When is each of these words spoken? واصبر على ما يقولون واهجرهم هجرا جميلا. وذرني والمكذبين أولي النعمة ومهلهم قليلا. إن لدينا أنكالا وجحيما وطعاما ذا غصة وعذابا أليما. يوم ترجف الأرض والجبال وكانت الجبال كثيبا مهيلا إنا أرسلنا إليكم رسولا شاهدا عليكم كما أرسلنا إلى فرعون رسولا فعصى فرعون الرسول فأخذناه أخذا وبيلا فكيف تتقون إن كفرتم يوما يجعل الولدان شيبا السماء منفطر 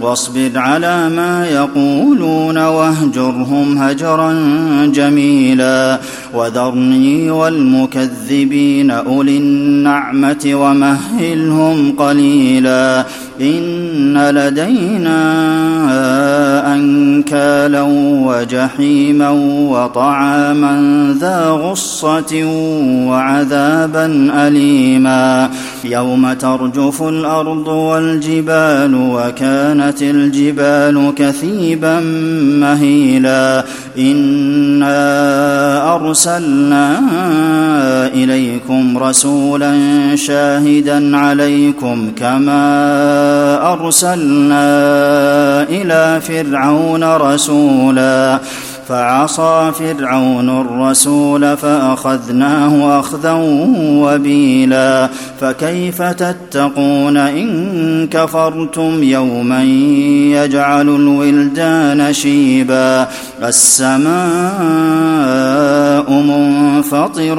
واصبر 0.00 0.50
على 0.56 1.08
ما 1.08 1.46
يقولون 1.46 2.58
واهجرهم 2.58 3.78
هجرا 3.78 4.34
جميلا. 4.94 5.98
وذرني 6.34 7.30
والمكذبين 7.30 8.90
أولي 8.90 9.36
النعمة 9.36 10.50
ومهلهم 10.54 11.94
قليلا. 11.98 13.04
إن 13.40 14.30
لدينا 14.30 15.16
أنكالا 16.74 17.82
وجحيما 18.26 19.30
وطعاما 19.70 20.76
ذا 21.20 21.50
غصة 21.50 22.44
وعذابا 23.08 24.30
أليما. 24.46 25.50
يوم 25.84 26.32
ترجف 26.32 27.02
الأرض 27.02 27.68
والجبال 27.68 28.94
وكانت 28.94 29.85
الجبال 30.02 31.12
كثيبا 31.16 32.00
مهيلا 32.60 33.64
إنا 33.98 34.96
أرسلنا 35.94 37.00
إليكم 38.14 38.98
رسولا 38.98 39.72
شاهدا 40.16 41.16
عليكم 41.16 42.12
كما 42.18 43.72
أرسلنا 43.72 44.66
إلى 45.62 46.20
فرعون 46.20 47.04
رسولا 47.04 48.40
فعصى 48.88 49.72
فرعون 49.78 50.60
الرسول 50.60 51.56
فأخذناه 51.56 53.00
أخذا 53.00 53.32
وبيلا 53.78 55.08
فكيف 55.40 56.02
تتقون 56.02 57.16
إن 57.16 58.08
كفرتم 58.10 59.02
يوما 59.02 59.62
يجعل 60.32 60.88
الولدان 60.88 62.12
شيبا 62.12 63.08
السماء 63.42 64.06
منفطر 66.10 67.38